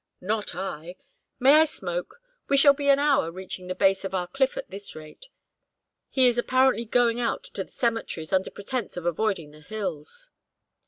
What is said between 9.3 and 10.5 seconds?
the hills."